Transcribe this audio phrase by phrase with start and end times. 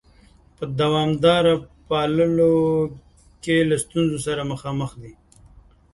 [0.55, 1.53] په دوامداره
[1.87, 2.53] پاللو
[3.43, 5.11] کې له ستونزو سره مخامخ دي؟